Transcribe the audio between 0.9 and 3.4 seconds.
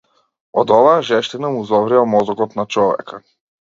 жештина му зоврива мозокот на човека.